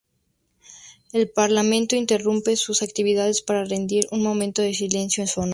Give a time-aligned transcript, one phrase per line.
[1.13, 5.49] El parlamento interrumpe sus actividades para rendir un momento de silencio en su honor.